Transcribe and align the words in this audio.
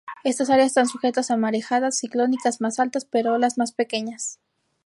Estas 0.23 0.49
áreas 0.49 0.69
están 0.69 0.87
sujetas 0.87 1.29
a 1.29 1.37
marejadas 1.37 1.99
ciclónicas 1.99 2.59
más 2.59 2.79
altas, 2.79 3.05
pero 3.05 3.35
olas 3.35 3.59
más 3.59 3.71
pequeñas. 3.71 4.39